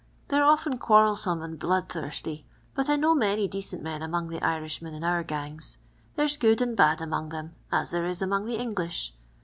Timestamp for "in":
4.95-5.03